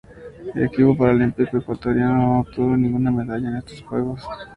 El 0.55 0.63
equipo 0.65 0.97
paralímpico 0.97 1.57
ecuatoriano 1.59 2.17
no 2.17 2.39
obtuvo 2.39 2.75
ninguna 2.75 3.11
medalla 3.11 3.49
en 3.49 3.57
estos 3.57 3.83
Juegos. 3.83 4.27